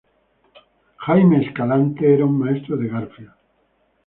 Jaime 0.97 1.45
Escalante 1.45 2.11
era 2.11 2.25
un 2.25 2.39
maestro 2.39 2.75
de 2.75 2.87
Garfield. 2.87 3.35